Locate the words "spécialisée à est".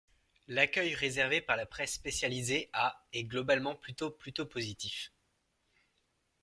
1.93-3.23